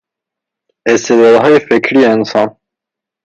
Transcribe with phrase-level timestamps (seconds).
[0.87, 2.57] استعدادهای فکری انسان